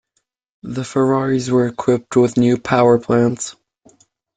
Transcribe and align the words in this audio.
The 0.63 0.83
Ferraris 0.83 1.51
were 1.51 1.67
equipped 1.67 2.15
with 2.15 2.35
new 2.35 2.57
power 2.59 2.97
plants. 2.97 3.55